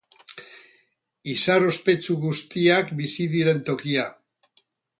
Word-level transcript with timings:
Izar 1.33 1.67
ospetsu 1.73 2.17
guztiak 2.25 2.91
bizi 3.03 3.29
diren 3.35 3.63
tokia. 3.69 4.11